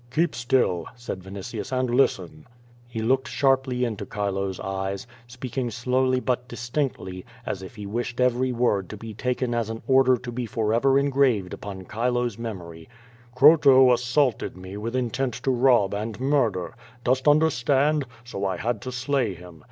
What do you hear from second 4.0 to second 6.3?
Chile's eyes, speaking slowly